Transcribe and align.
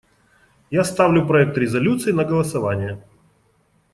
Я 0.71 0.83
ставлю 0.83 1.27
проект 1.27 1.55
резолюции 1.59 2.11
на 2.11 2.23
голосование. 2.25 3.03